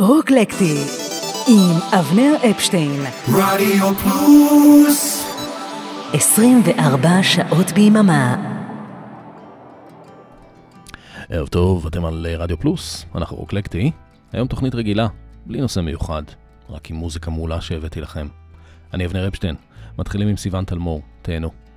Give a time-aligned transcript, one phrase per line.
[0.00, 0.84] רוקלקטי
[1.48, 5.24] עם אבנר אפשטיין רדיו פלוס
[6.12, 8.36] 24 שעות ביממה
[11.28, 13.90] ערב טוב, אתם על רדיו פלוס, אנחנו רוקלקטי.
[14.32, 15.08] היום תוכנית רגילה,
[15.46, 16.22] בלי נושא מיוחד,
[16.70, 18.28] רק עם מוזיקה מעולה שהבאתי לכם.
[18.94, 19.54] אני אבנר אפשטיין,
[19.98, 21.67] מתחילים עם סיון תלמור, תהנו.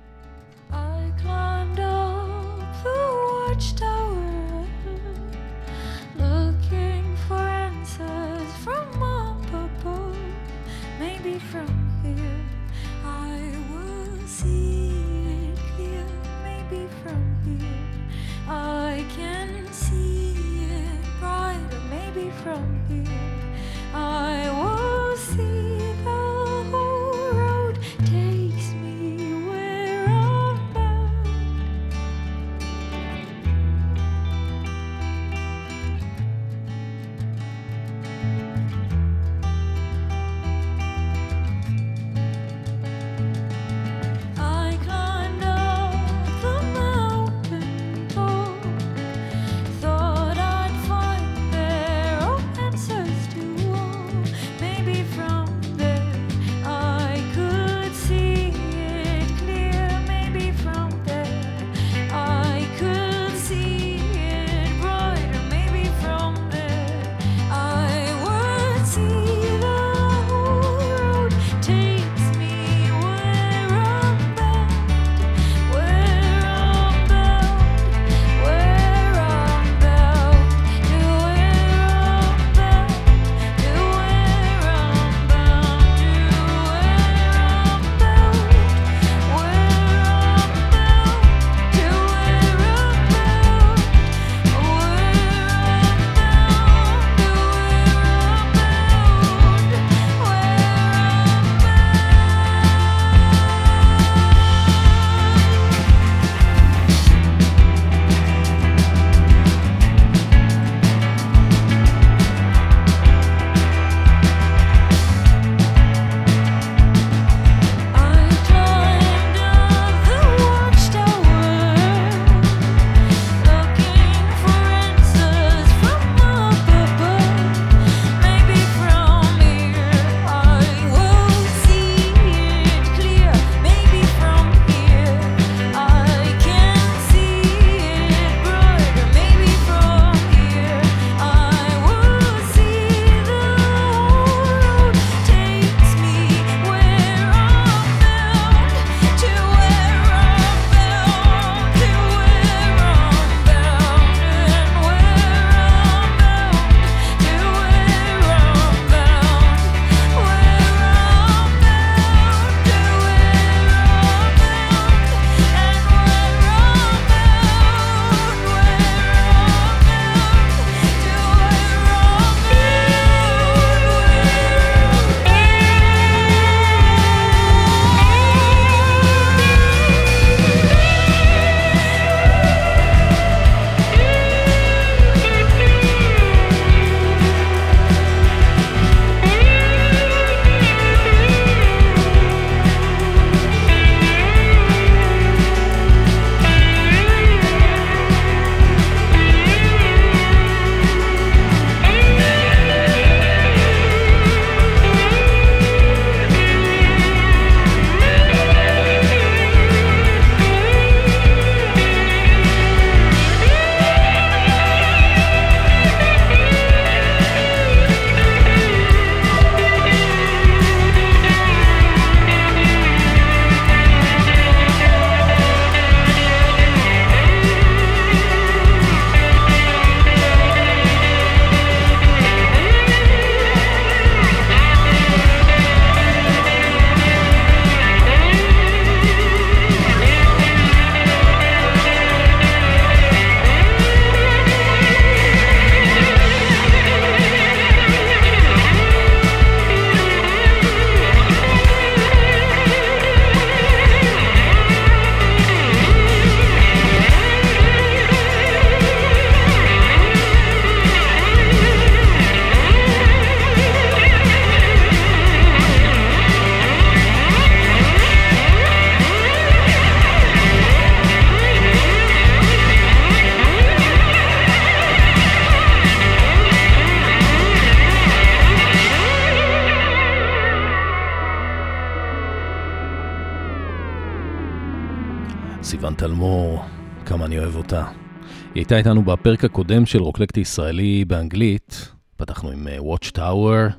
[288.62, 291.88] הייתה איתנו בפרק הקודם של רוקלקטי ישראלי באנגלית.
[292.16, 293.72] פתחנו עם אה, Watch Tower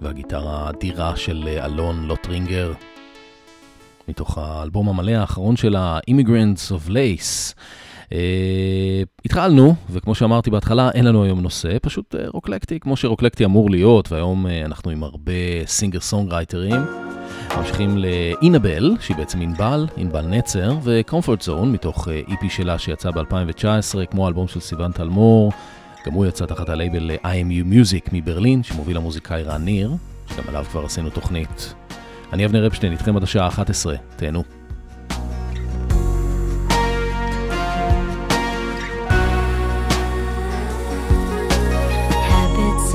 [0.00, 2.72] והגיטרה האדירה של אה, אלון לוטרינגר,
[4.08, 7.54] מתוך האלבום המלא האחרון שלה, Immigrants of Lace.
[8.04, 8.10] אה,
[9.24, 14.12] התחלנו, וכמו שאמרתי בהתחלה, אין לנו היום נושא, פשוט אה, רוקלקטי, כמו שרוקלקטי אמור להיות,
[14.12, 17.07] והיום אה, אנחנו עם הרבה singer songwriter ים.
[17.56, 24.06] ממשיכים לאינבל, שהיא בעצם ענבל, ענבל נצר, ו-comfort zone, מתוך EP אה, שלה שיצא ב-2019,
[24.10, 25.52] כמו אלבום של סיוון תלמור.
[26.06, 29.94] גם הוא יצא תחת הלייבל IMU Music מברלין, שמוביל המוזיקאי רן ניר,
[30.30, 31.74] שגם עליו כבר עשינו תוכנית.
[32.32, 34.42] אני אבנר אפשטיין, איתכם עד השעה 11, תהנו.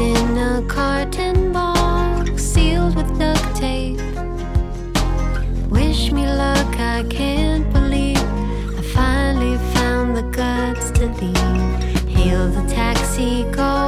[0.04, 1.33] In carton
[7.04, 12.08] I can't believe I finally found the guts to leave.
[12.08, 13.83] Hail the taxi going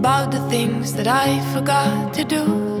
[0.00, 2.79] about the things that I forgot to do.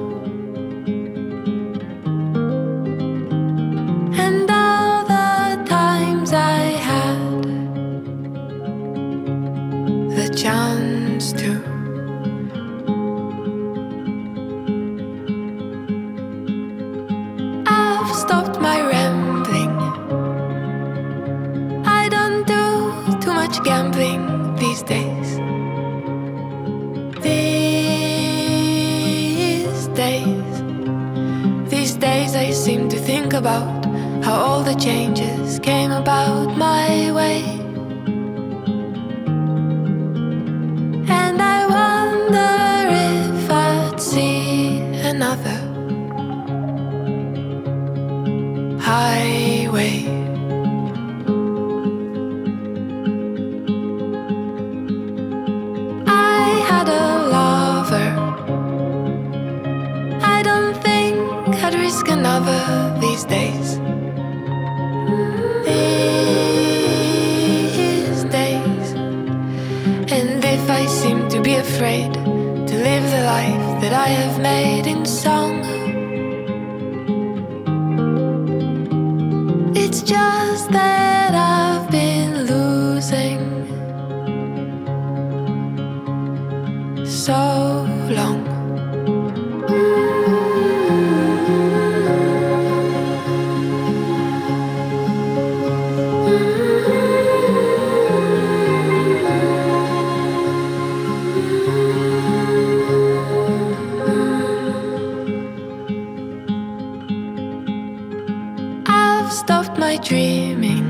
[109.80, 110.86] My dreaming.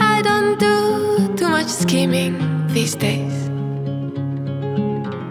[0.00, 3.50] I don't do too much scheming these days.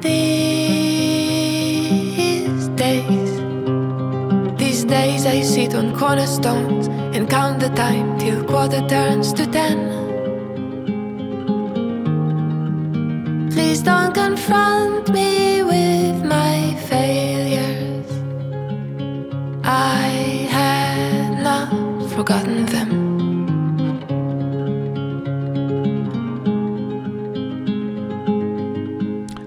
[0.03, 1.07] These
[2.83, 3.31] days,
[4.59, 9.89] these days I sit on cornerstones and count the time till quarter turns to ten.
[13.49, 16.70] Please don't confront me with my
[22.31, 22.89] forgotten them.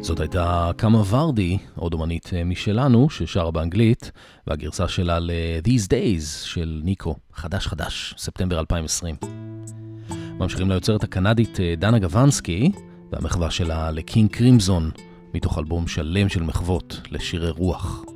[0.00, 4.10] זאת הייתה קאמה ורדי, עוד אומנית אה, משלנו, ששרה באנגלית,
[4.46, 9.16] והגרסה שלה ל-These Days של ניקו, חדש חדש, ספטמבר 2020.
[10.38, 12.70] ממשיכים ליוצרת הקנדית אה, דנה גוונסקי,
[13.12, 14.90] והמחווה שלה לקינג קרימזון,
[15.34, 18.13] מתוך אלבום שלם של מחוות לשירי רוח.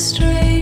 [0.00, 0.59] Straight.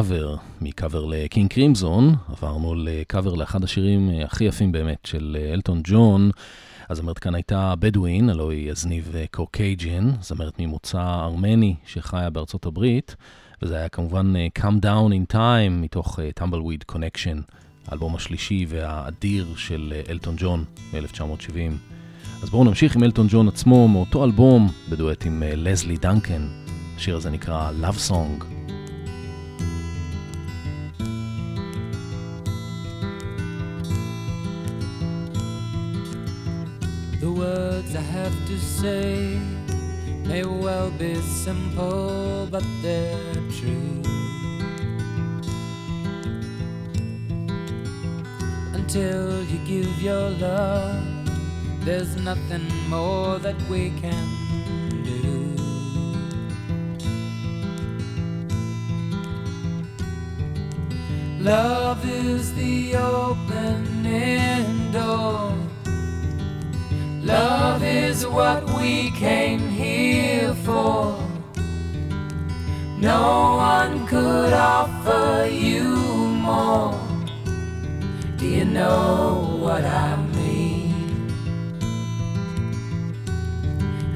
[0.00, 6.30] לקאבר, מקאבר לקינג קרימזון, עברנו לקאבר לאחד השירים הכי יפים באמת של אלטון ג'ון.
[6.90, 13.16] הזמרת כאן הייתה בדואין, הלוא היא יזניב קוקייג'ן, זמרת ממוצא ארמני שחיה בארצות הברית,
[13.62, 17.52] וזה היה כמובן Come Down in Time מתוך Tumbleweed Connection,
[17.88, 21.72] האלבום השלישי והאדיר של אלטון ג'ון מ-1970.
[22.42, 26.48] אז בואו נמשיך עם אלטון ג'ון עצמו מאותו אלבום, בדואט עם לזלי דנקן.
[26.96, 28.59] השיר הזה נקרא Love Song.
[37.20, 39.38] The words I have to say
[40.24, 44.00] may well be simple, but they're true.
[48.72, 51.04] Until you give your love,
[51.84, 54.26] there's nothing more that we can
[55.04, 55.56] do.
[61.38, 65.69] Love is the opening door
[67.30, 71.16] Love is what we came here for.
[72.98, 75.84] No one could offer you
[76.48, 76.98] more.
[78.36, 81.28] Do you know what I mean?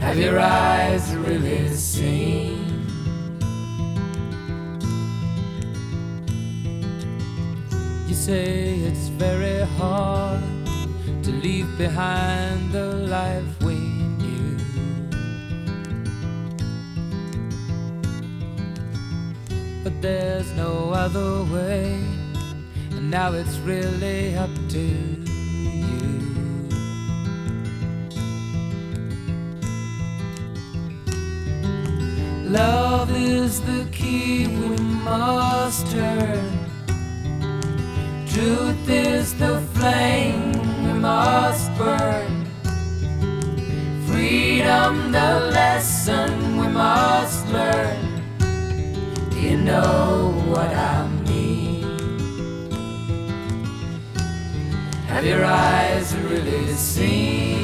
[0.00, 2.84] Have your eyes really seen?
[8.08, 10.63] You say it's very hard
[11.24, 13.76] to leave behind the life we
[14.20, 14.58] knew.
[19.82, 21.98] But there's no other way,
[22.90, 26.68] and now it's really up to you.
[32.44, 36.52] Love is the key we must turn.
[38.28, 40.43] Truth is the flame
[41.04, 42.46] must burn.
[44.08, 48.00] Freedom, the lesson we must learn.
[49.30, 51.84] Do you know what I mean?
[55.12, 57.63] Have your eyes really seen?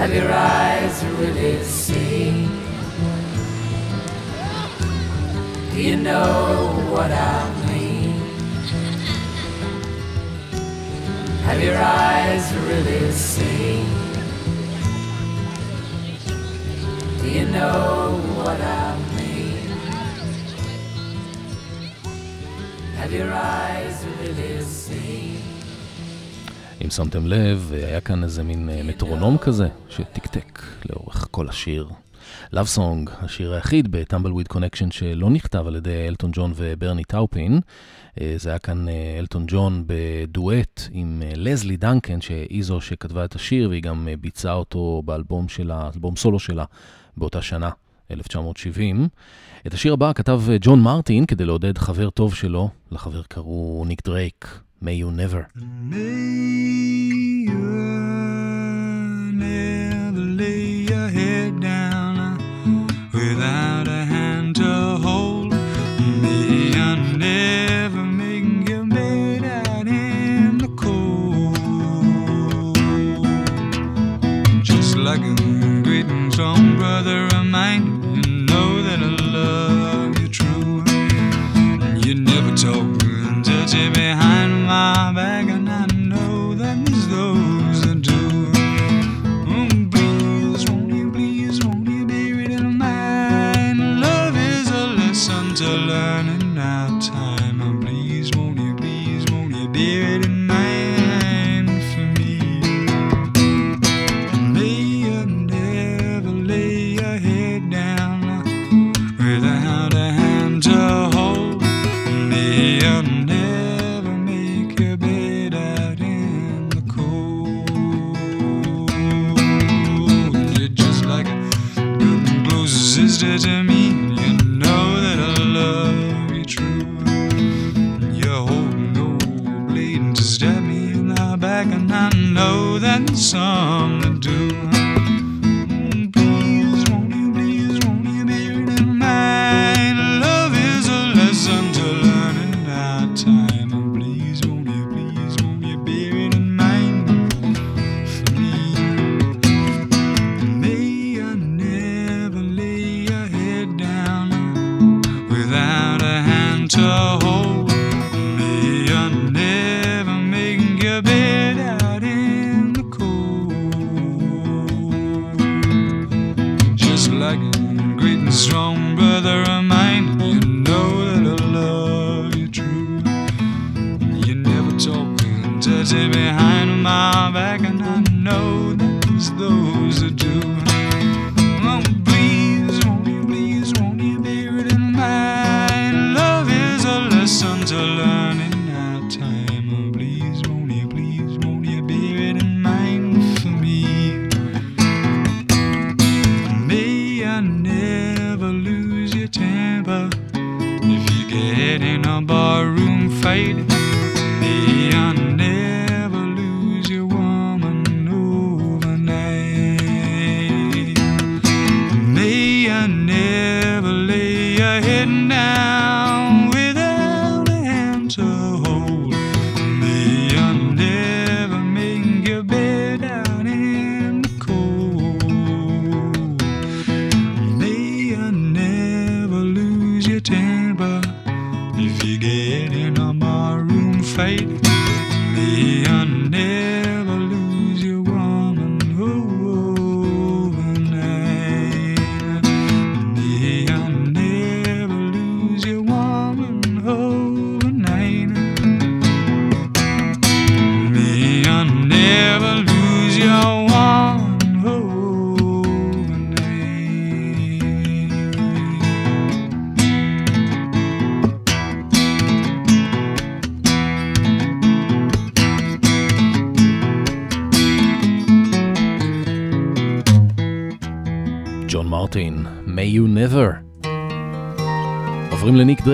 [0.00, 2.48] Have your eyes really seen?
[5.74, 8.16] Do you know what I mean?
[11.44, 13.84] Have your eyes really seen?
[17.20, 19.68] Do you know what I mean?
[22.96, 25.09] Have your eyes really seen?
[26.84, 31.88] אם שמתם לב, אה, היה כאן איזה מין אה, מטרונום כזה שתקתק לאורך כל השיר.
[32.54, 37.60] Love Song, השיר היחיד ב Tumbleweed Connection שלא נכתב על ידי אלטון ג'ון וברני טאופין.
[38.20, 38.86] אה, זה היה כאן
[39.18, 45.02] אלטון ג'ון בדואט עם לזלי דנקן, שהיא זו שכתבה את השיר והיא גם ביצעה אותו
[45.04, 46.64] באלבום שלה, אלבום סולו שלה
[47.16, 47.70] באותה שנה,
[48.10, 49.08] 1970.
[49.66, 54.60] את השיר הבא כתב ג'ון מרטין כדי לעודד חבר טוב שלו, לחבר קראו ניק דרייק.
[54.82, 55.48] May You Never.
[55.54, 56.00] May
[57.44, 57.52] you
[59.34, 62.38] never lay your head down
[63.12, 65.52] without a hand to hold.
[66.22, 71.54] May you never make your bed out in the cold.
[74.64, 75.34] Just like a
[75.82, 80.84] greeting song, brother, remind you know that I love you true.
[82.00, 82.98] You never talk
[83.44, 84.29] dirty behind
[84.70, 85.49] my bag.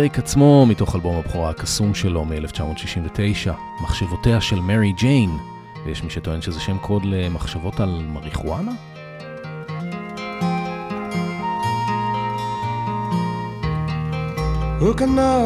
[0.06, 3.50] דרייק עצמו מתוך אלבום הבכורה הקסום שלו מ-1969,
[3.82, 5.30] מחשבותיה של מרי ג'יין,
[5.84, 8.72] ויש מי שטוען שזה שם קוד למחשבות על מריחואנה?
[14.80, 15.42] Who can know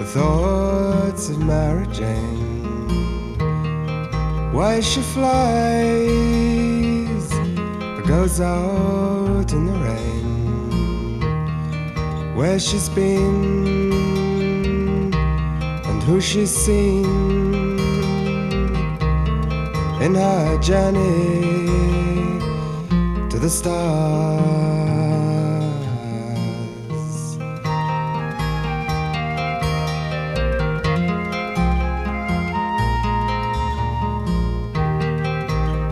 [0.00, 3.38] the thoughts of Mary Jane?
[4.56, 6.46] Why she flies
[7.96, 10.09] or goes out in the rain?
[12.40, 13.54] Where she's been
[15.12, 17.04] and who she's seen
[20.00, 21.50] in her journey
[23.28, 24.40] to the stars.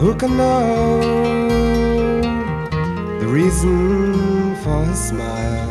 [0.01, 1.01] Who can know
[3.21, 5.68] the reason for her smile?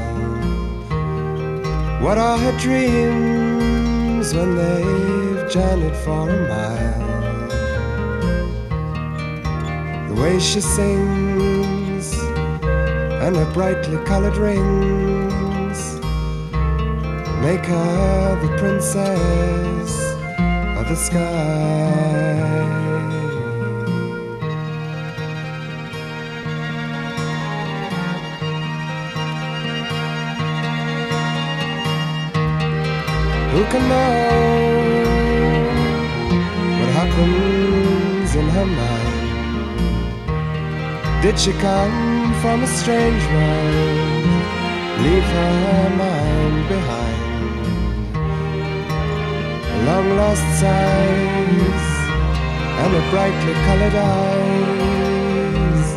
[2.00, 7.48] What are her dreams when they've journeyed for a mile?
[10.08, 12.14] The way she sings
[13.24, 15.80] and her brightly colored rings
[17.42, 19.92] make her the princess
[20.78, 21.87] of the sky.
[33.58, 34.22] Who can know
[36.78, 39.22] what happens in her mind?
[41.24, 44.26] Did she come from a strange world?
[45.06, 47.22] Leave her mind behind.
[49.88, 51.86] Long lost sighs
[52.82, 55.88] and her brightly colored eyes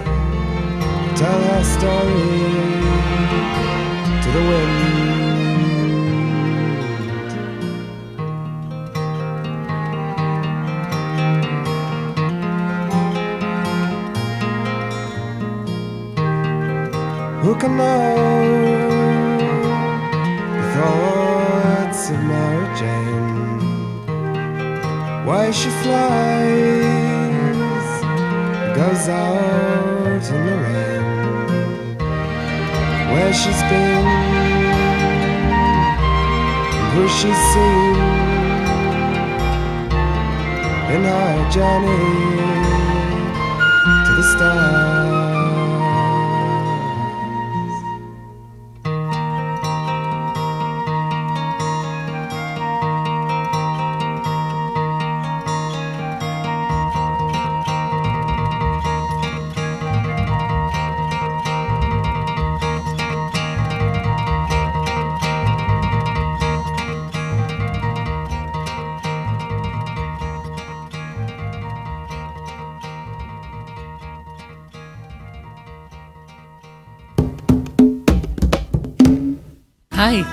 [1.21, 2.41] tell her story
[4.23, 5.10] to the wind.
[17.61, 18.17] Can know
[20.57, 23.61] the thoughts of Mary Jane?
[25.27, 27.11] Why she flies,
[28.75, 31.99] goes out in the rain.
[33.13, 34.07] Where she's been,
[36.93, 37.97] who she's seen
[40.95, 42.07] in her journey
[44.07, 45.20] to the stars.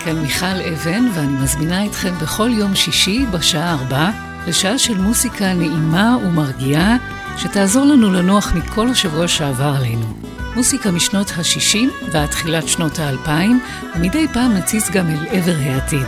[0.08, 4.10] כאן מיכל אבן, ואני מזמינה אתכם בכל יום שישי בשעה ארבע
[4.48, 6.98] לשעה של מוסיקה נעימה ומרגיעה,
[7.38, 10.06] שתעזור לנו לנוח מכל השבוע שעבר עלינו.
[10.56, 13.30] מוסיקה משנות ה-60 ועד תחילת שנות ה-2000,
[13.96, 16.08] ומדי פעם נציץ גם אל עבר העתיד.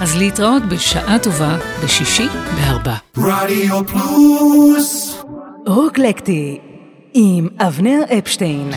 [0.00, 2.94] אז להתראות בשעה טובה בשישי בארבע.
[3.18, 5.22] רדיו פלוס
[5.66, 6.58] רוקלקטי
[7.14, 8.70] עם אבנר אפשטיין.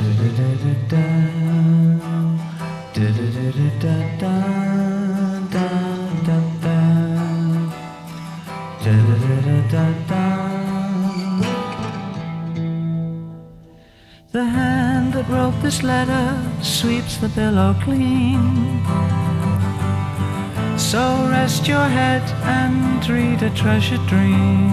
[15.76, 18.82] This letter sweeps the pillow clean.
[20.78, 24.72] So rest your head and read a treasured dream.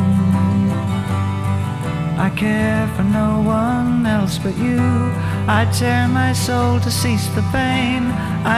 [2.18, 4.80] I care for no one else but you.
[5.48, 8.02] I tear my soul to cease the pain.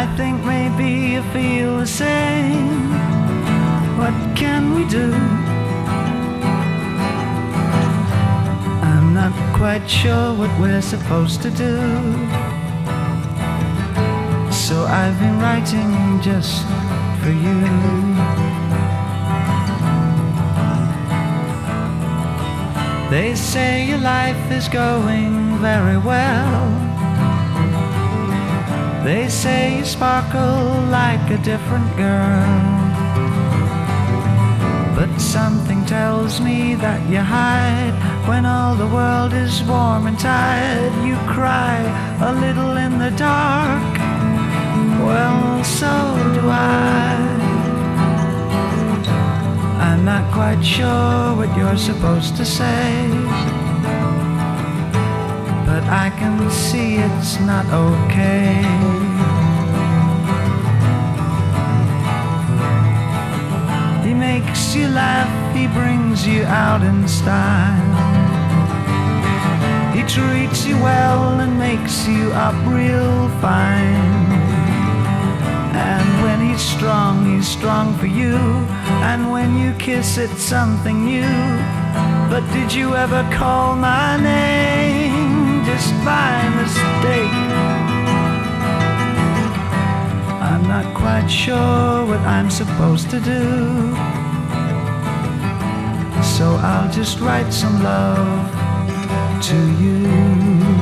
[0.00, 2.90] I think maybe you feel the same.
[3.96, 5.43] What can we do?
[9.64, 11.74] Quite sure what we're supposed to do.
[14.52, 16.60] So I've been writing just
[17.20, 17.60] for you.
[23.08, 26.60] They say your life is going very well.
[29.02, 30.60] They say you sparkle
[31.00, 32.74] like a different girl.
[34.94, 37.94] But something tells me that you hide
[38.28, 40.92] when all the world is warm and tired.
[41.08, 41.76] You cry
[42.30, 43.92] a little in the dark.
[45.06, 45.92] Well, so
[46.36, 47.14] do I.
[49.86, 52.86] I'm not quite sure what you're supposed to say.
[55.68, 59.23] But I can see it's not okay.
[64.44, 67.94] Makes you laugh, he brings you out in style.
[69.94, 74.26] He treats you well and makes you up real fine.
[75.74, 78.36] And when he's strong, he's strong for you.
[79.10, 81.36] And when you kiss, it's something new.
[82.28, 87.40] But did you ever call my name just by mistake?
[90.48, 94.23] I'm not quite sure what I'm supposed to do.
[96.24, 98.50] So I'll just write some love
[99.42, 100.73] to you.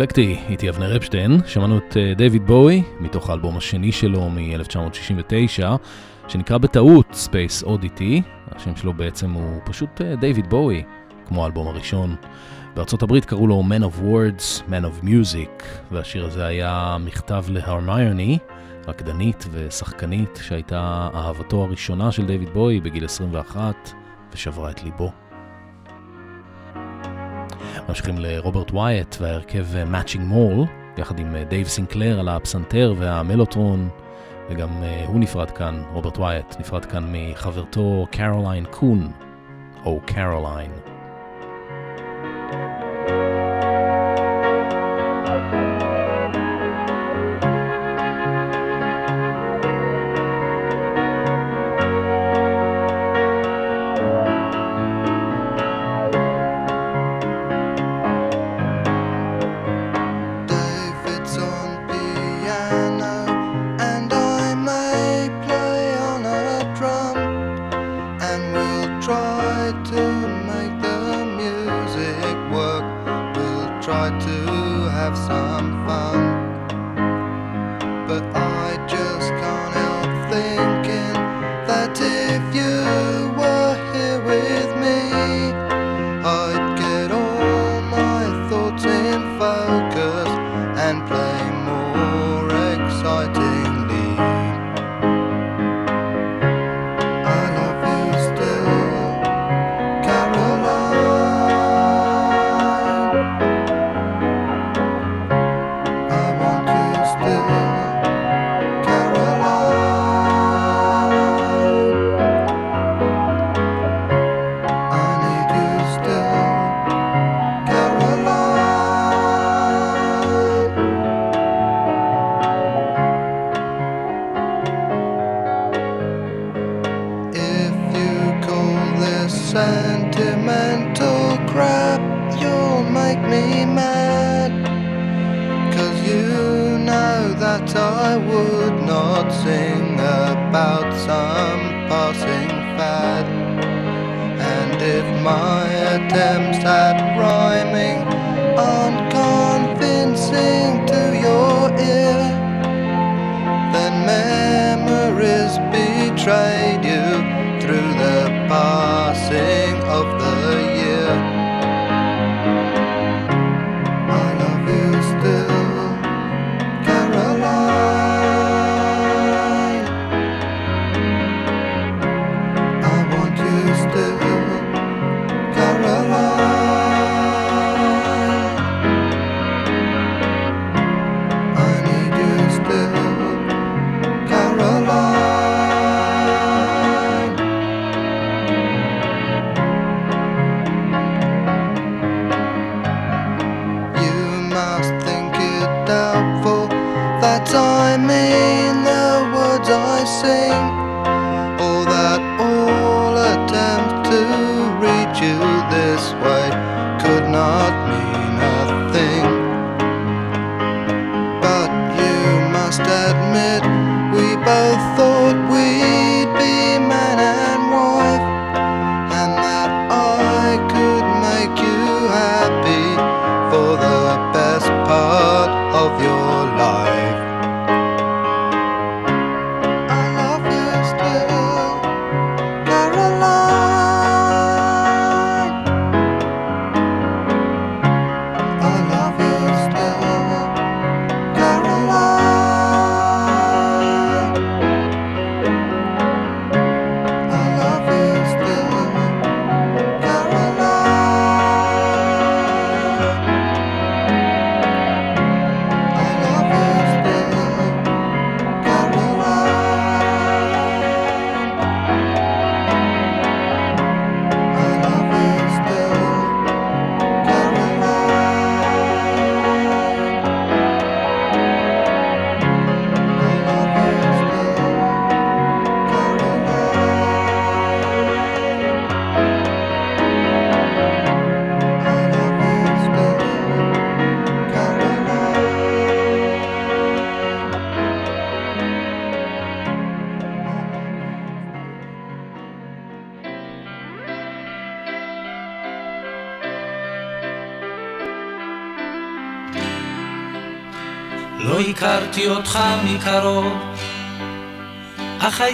[0.00, 5.64] רוקלקטי, איתי אבנר אפשטיין, שמענו את אה, דיוויד בואי, מתוך האלבום השני שלו מ-1969,
[6.28, 10.82] שנקרא בטעות Space Oddity, השם שלו בעצם הוא פשוט אה, דיוויד בואי,
[11.28, 12.16] כמו האלבום הראשון.
[12.74, 18.38] בארצות הברית קראו לו Man of Words, Man of Music, והשיר הזה היה מכתב להרמיוני,
[18.88, 23.92] רקדנית ושחקנית שהייתה אהבתו הראשונה של דיוויד בואי בגיל 21,
[24.32, 25.12] ושברה את ליבו.
[27.88, 30.64] ממשיכים לרוברט ווייט וההרכב מאצ'ינג מול,
[30.98, 33.88] יחד עם אה, דייב סינקלר על הפסנתר והמלוטרון,
[34.50, 39.12] וגם אה, הוא נפרד כאן, רוברט ווייט, נפרד כאן מחברתו קרוליין קון,
[39.84, 40.89] O Caroline.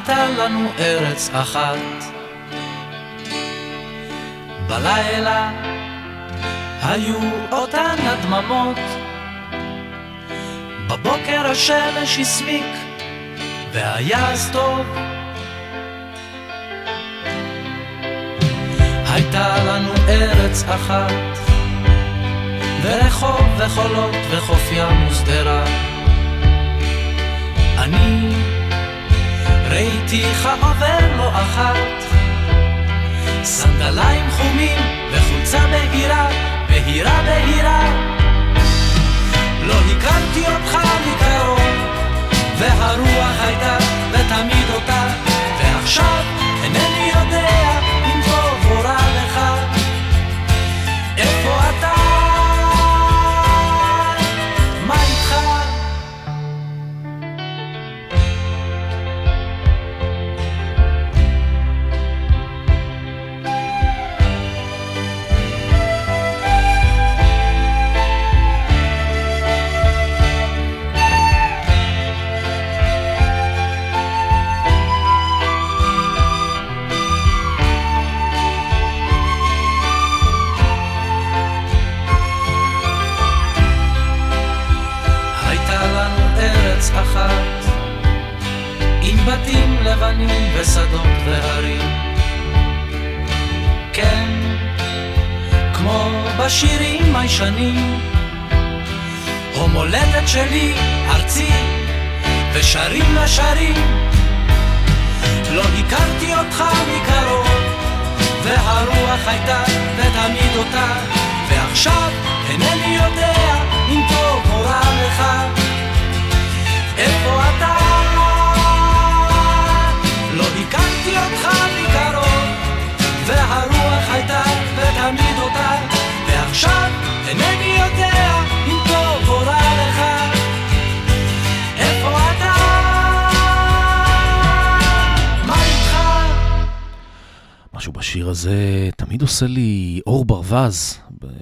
[0.09, 1.79] הייתה לנו ארץ אחת.
[4.67, 5.51] בלילה
[6.83, 7.19] היו
[7.53, 8.79] אותן הדממות,
[10.89, 12.77] בבוקר השמש הסמיק,
[13.73, 14.87] והיה אז טוב.
[19.09, 21.13] הייתה לנו ארץ אחת,
[22.83, 25.86] ורחוב וחולות וחוף ים ושדרה.
[29.77, 32.05] ראיתיך עובר לא אחת,
[33.43, 34.79] סנדליים חומים
[35.12, 36.56] וחולצה בהירה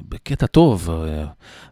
[0.09, 0.91] בקטע טוב.
[0.91, 1.25] אה,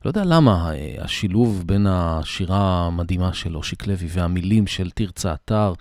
[0.04, 5.72] לא יודע למה, אה, השילוב בין השירה המדהימה של אושיק לוי והמילים של תרצה אתר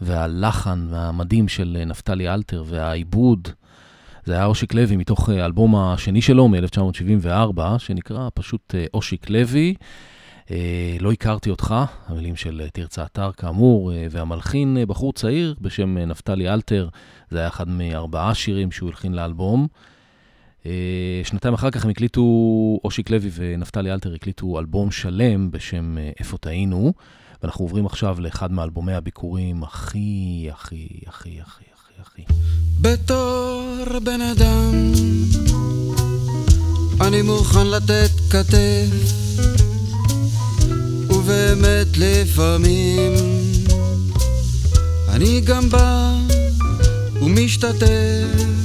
[0.00, 3.48] והלחן והמדהים של אה, נפתלי אלתר והעיבוד.
[4.24, 9.74] זה היה אושיק לוי מתוך האלבום השני שלו מ-1974, שנקרא פשוט אושיק לוי.
[11.00, 11.74] לא הכרתי אותך,
[12.06, 16.88] המילים של תרצה אתר כאמור, והמלחין בחור צעיר בשם נפתלי אלתר,
[17.30, 19.66] זה היה אחד מארבעה שירים שהוא הלחין לאלבום.
[20.66, 20.72] אה,
[21.24, 22.22] שנתיים אחר כך הם הקליטו,
[22.84, 26.92] אושיק לוי ונפתלי אלתר הקליטו אלבום שלם בשם אה, איפה טעינו,
[27.42, 32.22] ואנחנו עוברים עכשיו לאחד מאלבומי הביקורים הכי, הכי, הכי, הכי, הכי, הכי.
[32.80, 34.92] בתור בן אדם
[37.00, 38.90] אני מוכן לתת כתף
[41.08, 43.12] ובאמת לפעמים
[45.08, 46.14] אני גם בא
[47.22, 48.59] ומשתתף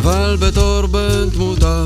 [0.00, 1.84] אבל בתור בן תמותה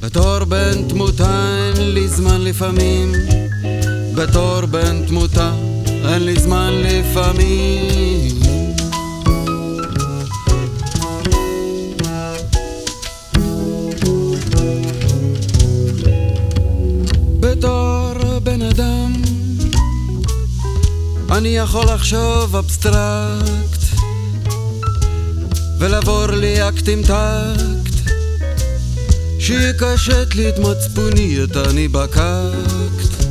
[0.00, 3.12] בתור בן תמותה אין לי זמן לפעמים.
[4.14, 5.52] בתור בן תמותה
[5.86, 8.40] אין לי זמן לפעמים.
[17.40, 19.12] בתור בן אדם
[21.30, 23.91] אני יכול לחשוב אבסטרקט
[25.82, 28.10] ולעבור לי אקט עם טקט
[29.38, 33.24] שיקשט לי את מצפוני את אני בקקט.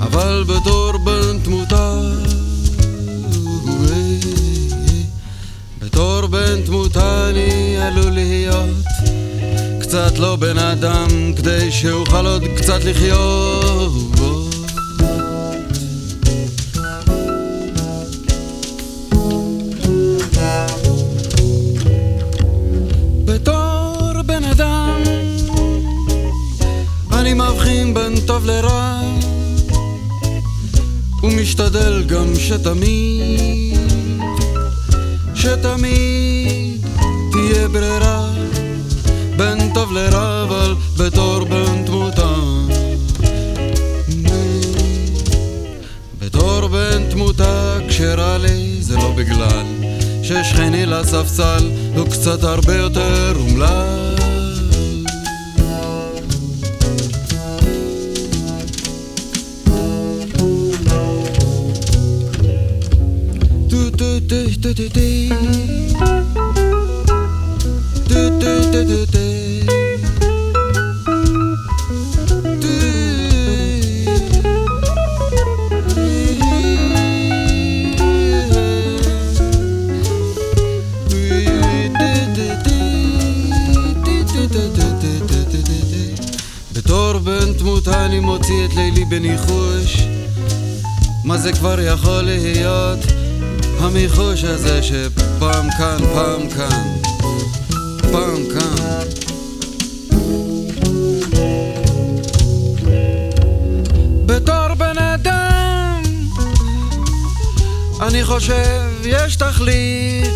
[0.00, 2.00] אבל בתור בן תמותה
[5.78, 8.68] בתור בן תמותה אני עלול להיות
[9.80, 14.49] קצת לא בן אדם כדי שאוכל עוד קצת לחיות
[31.60, 33.78] ומשתדל גם שתמיד
[35.34, 36.86] שתמיד
[37.32, 38.32] תהיה ברירה
[39.36, 42.34] בין טוב לרע אבל בתור בן תמותה.
[46.18, 49.66] בתור בן תמותה כשרע לי זה לא בגלל
[50.22, 54.19] ששכני לספסל הוא קצת הרבה יותר אומלל
[64.70, 64.78] בתור
[87.18, 90.02] בן תמותה אני מוציא את לילי בניחוש.
[91.24, 93.19] מה זה כבר יכול להיות
[93.82, 96.96] המיחוש הזה שפעם כאן, פעם כאן,
[98.12, 99.06] פעם כאן.
[104.26, 106.02] בתור בן אדם
[108.00, 110.26] אני חושב יש תכלית.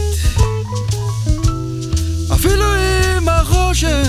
[2.35, 2.65] אפילו
[3.19, 4.09] אם החושך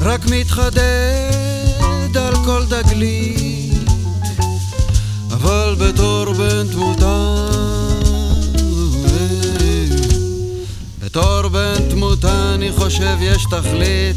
[0.00, 3.43] רק מתחדד על כל תגלית
[5.76, 7.48] אבל בתור בן תמותה
[11.04, 14.16] בתור בן תמותה אני חושב יש תכלית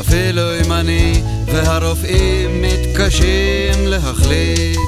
[0.00, 4.78] אפילו אם אני והרופאים מתקשים להחליט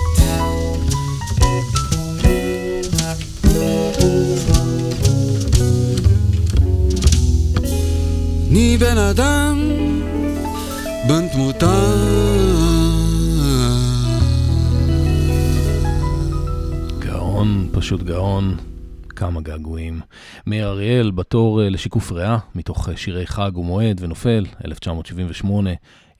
[8.50, 9.70] אני בן אדם,
[11.08, 12.13] בן תמותה.
[17.84, 18.56] פשוט גאון.
[19.16, 20.00] כמה געגועים.
[20.46, 25.70] מאיר אריאל בתור אה, לשיקוף ריאה, מתוך אה, שירי חג ומועד ונופל, 1978,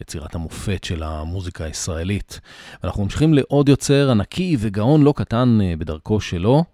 [0.01, 2.41] יצירת המופת של המוזיקה הישראלית.
[2.83, 6.65] ואנחנו ממשיכים לעוד יוצר ענקי וגאון לא קטן אה, בדרכו שלו.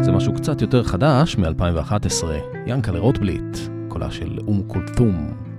[0.00, 2.24] זה משהו קצת יותר חדש מ-2011,
[2.66, 5.51] ינקלה רוטבליט, קולה של אום כולתום.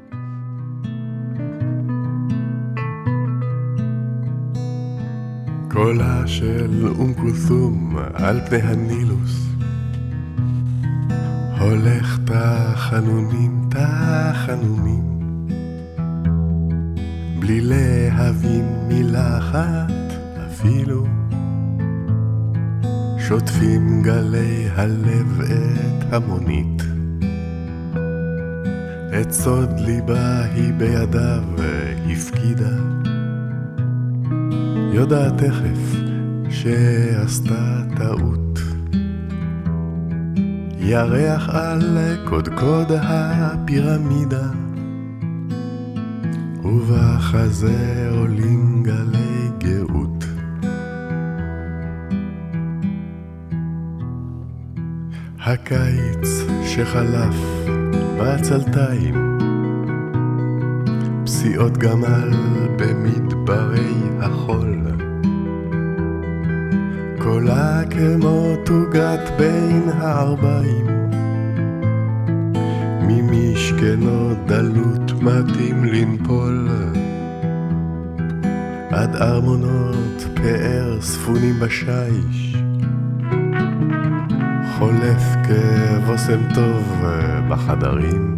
[5.74, 9.48] קולה של אום כולתום על פני הנילוס.
[11.60, 15.20] הולך תחנונים תחנונים.
[17.40, 19.92] בלי להבין מילה אחת
[20.48, 21.08] אפילו.
[23.28, 26.84] שוטפים גלי הלב את המונית.
[29.22, 31.44] את סוד ליבה היא בידיו
[32.12, 33.13] הפקידה
[34.94, 35.98] יודעת תכף
[36.50, 38.60] שעשתה טעות.
[40.80, 44.48] ירח על קודקוד הפירמידה
[46.64, 50.26] ובחזה עולים גלי גאות.
[55.40, 57.36] הקיץ שחלף
[58.18, 59.33] בעצלתיים
[61.26, 62.32] פסיעות גמל
[62.78, 64.80] במדברי החול.
[67.18, 70.86] קולה כמו תוגת בין הארבעים.
[73.08, 76.68] ממשכנו דלות מתאים לנפול.
[78.92, 82.56] עד ארמונות פאר ספונים בשיש.
[84.78, 87.04] חולף כבושם טוב
[87.50, 88.33] בחדרים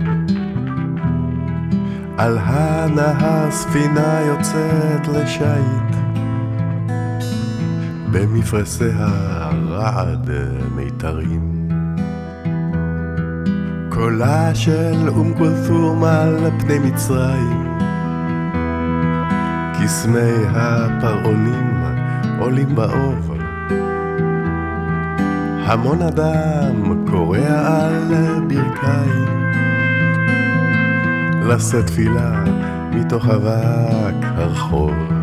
[2.17, 5.95] על הנהר ספינה יוצאת לשיט
[8.11, 9.07] במפרשיה
[9.69, 10.29] רעד
[10.75, 11.69] מיתרים.
[13.89, 17.77] קולה של אום כולתום על פני מצרים.
[19.79, 21.83] קסמי הפרעונים
[22.39, 23.31] עולים באוב.
[25.65, 28.13] המון אדם קורע על
[28.47, 29.34] ברכיים
[31.47, 32.43] לשאת תפילה
[32.91, 35.14] מתוך אבק הרחוב.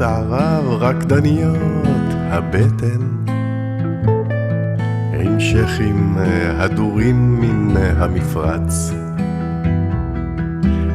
[0.00, 3.00] לילות הערב רקדניות הבטן.
[5.20, 6.16] עם שכים
[6.58, 8.92] הדורים מן המפרץ.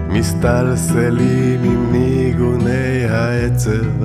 [0.10, 4.04] מסתלסלים עם ניגוני העצב.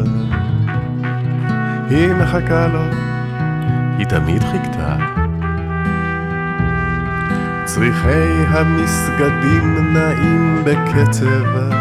[1.91, 2.83] היא מחכה לו,
[3.99, 4.97] היא תמיד חיכתה.
[7.65, 11.80] צריכי המסגדים נעים בקצב,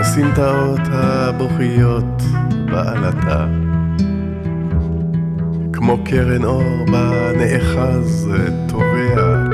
[0.00, 2.22] הסמטאות הבוכיות
[2.70, 3.46] בעלתה.
[5.72, 8.28] כמו קרן אור בה נאחז
[8.68, 9.44] טובע.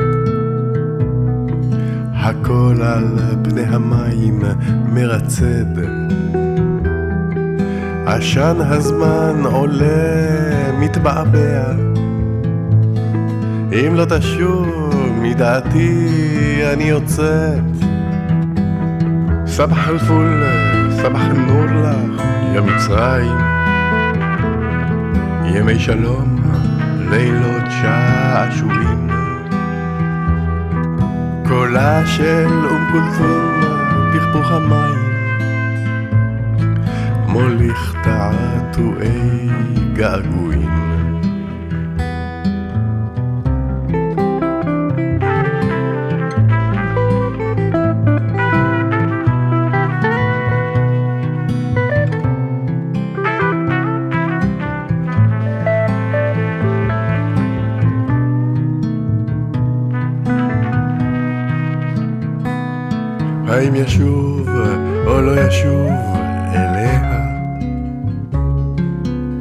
[2.14, 4.42] הכל על פני המים
[4.92, 5.80] מרצד.
[8.07, 11.72] עשן הזמן עולה, מתבעבע.
[13.72, 17.74] אם לא תשוב מדעתי אני יוצאת.
[19.57, 20.43] סבח אל-פול,
[20.91, 22.23] סבח אל-נור לך,
[22.55, 23.39] יא מצרים.
[25.45, 26.37] ימי שלום,
[27.11, 29.11] לילות שעשועים.
[31.49, 33.61] קולה של אום כולתום,
[34.15, 35.15] פכפוך המים.
[37.29, 39.49] מוליך תעתועי
[39.93, 40.84] געגועים.
[63.75, 64.49] האם ישוב
[65.07, 65.91] או לא ישוב
[66.55, 67.01] אליה?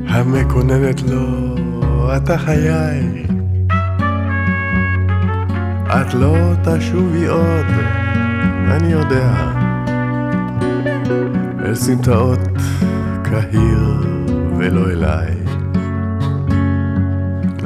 [0.07, 1.55] המקוננת לו,
[2.17, 3.25] אתה חיי.
[5.87, 7.65] את לא תשובי עוד,
[8.71, 9.51] אני יודע.
[11.65, 12.49] אל סמטאות
[13.23, 14.01] קהיר
[14.57, 15.33] ולא אליי.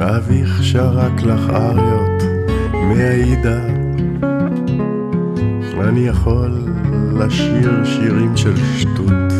[0.00, 2.22] אביך שרק לך אריות
[2.72, 3.78] מהעידה.
[5.88, 6.57] אני יכול
[7.18, 9.32] לשיר שירים של שטות.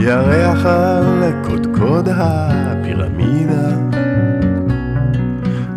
[0.00, 3.68] ירח על קודקוד הפירמידה,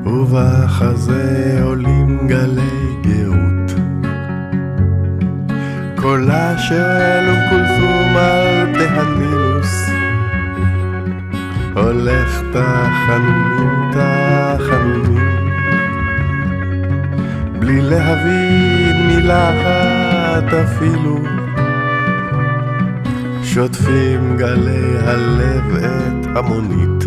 [0.06, 3.80] ובחזה עולים גלי גאות.
[5.96, 9.90] קולה של אום על פני הנילוס,
[11.76, 14.81] הולך תחנונים תחנונים.
[17.62, 21.18] בלי להבין מילה אחת אפילו
[23.44, 27.04] שוטפים גלי הלב את המונית.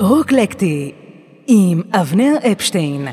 [0.00, 0.92] רוקלקטי
[1.46, 3.08] עם אבנר אפשטיין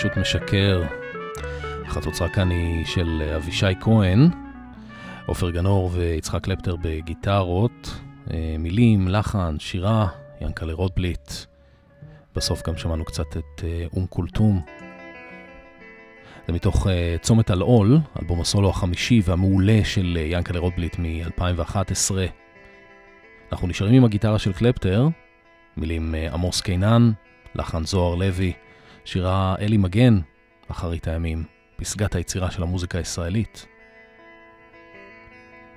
[0.00, 0.82] פשוט משקר.
[1.86, 4.28] החצוצרה כאן היא של אבישי כהן,
[5.26, 10.08] עופר גנור ויצחק קלפטר בגיטרות, אה, מילים, לחן, שירה,
[10.40, 11.32] ינקלה רוטבליט.
[12.36, 14.60] בסוף גם שמענו קצת את אה, אום כולתום.
[16.46, 16.90] זה מתוך uh,
[17.22, 22.10] צומת על עול, אלבום הסולו החמישי והמעולה של ינקלה רוטבליט מ-2011.
[23.52, 25.08] אנחנו נשארים עם הגיטרה של קלפטר,
[25.76, 27.12] מילים עמוס קינן,
[27.54, 28.52] לחן זוהר לוי.
[29.04, 30.20] שירה אלי מגן,
[30.68, 31.44] אחרית הימים,
[31.76, 33.66] פסגת היצירה של המוזיקה הישראלית.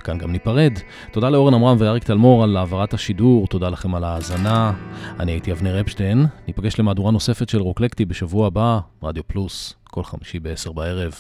[0.04, 0.74] כאן גם ניפרד.
[1.12, 4.74] תודה לאורן עמרם ואריק תלמור על העברת השידור, תודה לכם על ההאזנה.
[5.20, 10.40] אני הייתי אבנר אפשטיין, ניפגש למהדורה נוספת של רוקלקטי בשבוע הבא, רדיו פלוס, כל חמישי
[10.40, 11.14] בעשר בערב.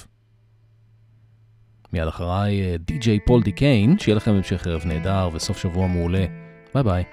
[1.93, 6.25] מיד אחריי די.ג'יי פול די קיין, שיהיה לכם המשך ערב נהדר וסוף שבוע מעולה.
[6.73, 7.03] ביי ביי.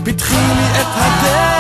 [0.09, 1.57] פתחי לי את הדרך.